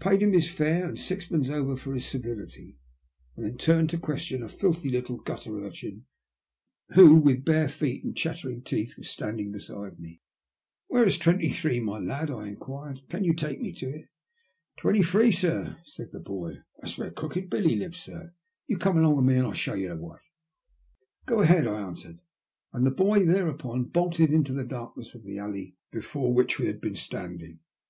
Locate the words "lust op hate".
25.98-26.36